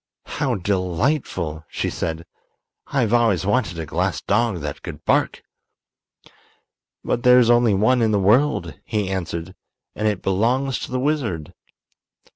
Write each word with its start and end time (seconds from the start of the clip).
"How 0.41 0.55
delightful!" 0.55 1.63
she 1.69 1.91
said. 1.91 2.25
"I've 2.87 3.13
always 3.13 3.45
wanted 3.45 3.77
a 3.77 3.85
glass 3.85 4.19
dog 4.19 4.61
that 4.61 4.81
could 4.81 5.05
bark." 5.05 5.43
"But 7.03 7.21
there 7.21 7.37
is 7.37 7.51
only 7.51 7.75
one 7.75 8.01
in 8.01 8.09
the 8.09 8.17
world," 8.17 8.73
he 8.83 9.11
answered, 9.11 9.53
"and 9.95 10.07
it 10.07 10.23
belongs 10.23 10.79
to 10.79 10.91
the 10.91 10.99
wizard." 10.99 11.53